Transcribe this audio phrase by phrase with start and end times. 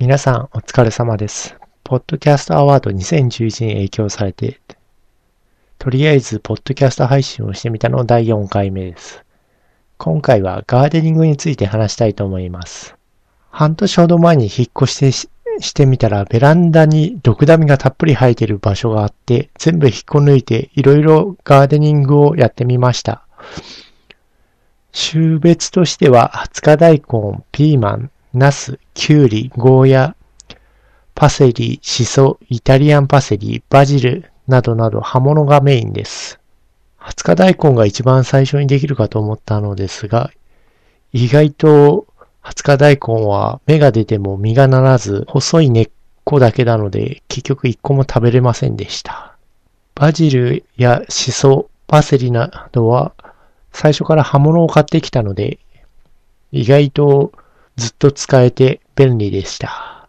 [0.00, 1.58] 皆さんお疲れ様です。
[1.84, 4.58] ポッドキャストアワード2011に影響されて、
[5.78, 9.22] とりあえずポッドキャスト配信をしてみたの第4回目です。
[9.98, 12.96] 今回はガーデニングについて話したいと思います。
[13.50, 15.28] 半年ほど前に引っ越してし
[15.58, 23.26] してみたらベランダにドクダミがたっぷり生えている場所があって、全部引っこ抜いていろいろガーデニングをやってみました。
[24.94, 30.14] 種別としては、20日大根、ピーマン、ナス、キュウリ、ゴーヤ、
[31.16, 36.38] パセリ、シソ、イタリアンパセリ、バジルなどなど葉物がメインです。
[37.00, 40.30] 20日大根が一番最初にできるかと思ったのですが、
[41.12, 42.06] 意外と
[42.44, 45.90] 20日大根は芽が出ても実がならず、細い根っ
[46.22, 49.34] こだけなので、結局一個も食べれませんでした。
[49.96, 53.12] バジルやシソ、パセリなどは
[53.72, 55.58] 最初から葉物を買ってきたので、
[56.52, 57.32] 意外と
[57.76, 60.08] ずっと使えて便利でした。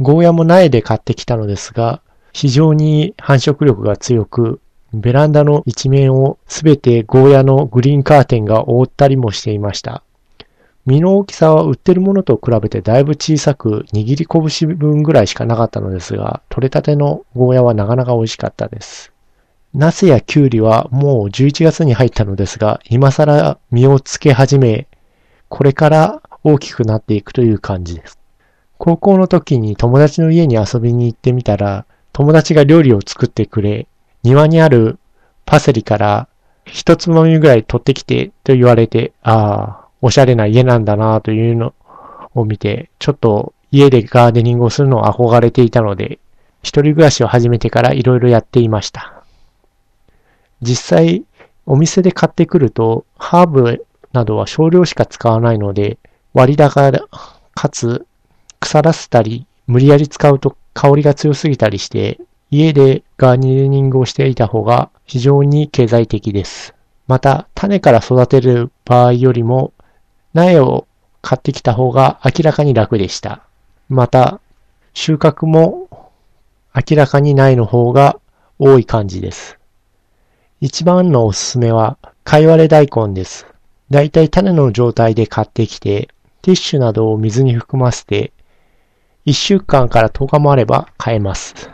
[0.00, 2.00] ゴーヤも苗で買ってきたのですが、
[2.32, 4.60] 非常に繁殖力が強く、
[4.92, 10.02] ベランダの一面をすべてゴーヤのグリーンカーテンが覆ったりもしていました。
[10.86, 19.12] 実の大きさは売ってるものと比べてだいぶ小さく、握り拳分ぐらいしかなかったのですが、取れたてのゴーヤはなかなか美味しかったです。
[19.74, 24.88] ナスやキュウリはもう11月に入ったのですが、今更実をつけ始め、
[25.48, 28.18] これから大きくなっていくという感じです。
[28.78, 33.86] 高校の時に友達の家に遊びに行ってみたら、友達が料理を作ってくれ、
[34.22, 34.98] 庭にある
[35.44, 36.28] パセリから
[36.64, 41.74] 一つまみぐらい取ってきてと言われて、ああ、おしゃれな家なんだなというの
[42.34, 46.18] を見て、ちょっと家でガーデニングをするのを憧れていたので、
[46.62, 49.22] 一人暮らしを始めてからいろいろやっていました。
[50.62, 51.24] 実際、
[51.66, 55.98] お店で買ってくると、ハーブなどは少量しか使わないので、
[56.32, 56.92] 割高
[57.54, 58.06] かつ
[58.60, 66.74] 腐らせたり、無理やり使うと香りが強すぎたりして、家でガーデニングをしていた方が非常に経済的です。
[67.06, 69.72] また、種から育てる場合よりも、
[70.32, 70.86] 苗を
[71.22, 73.42] 買ってきた方が明らかに楽でした。
[73.88, 74.40] また、
[74.94, 75.88] 収穫も
[76.74, 78.20] 明らかに苗の方が
[78.58, 79.58] 多い感じです。
[80.60, 83.46] 一番のおすすめは、貝割れ大根です。
[83.90, 86.08] だいたい種の状態で買ってきて、
[86.42, 88.32] ティッシュなどを水に含ませて、
[89.26, 91.70] 1週間から10日もあれば買えます。